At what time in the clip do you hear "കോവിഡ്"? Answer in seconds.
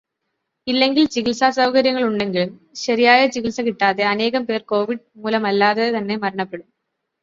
4.67-5.07